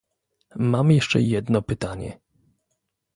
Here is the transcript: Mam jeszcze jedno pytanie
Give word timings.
Mam 0.55 0.91
jeszcze 0.91 1.21
jedno 1.21 1.61
pytanie 1.61 2.19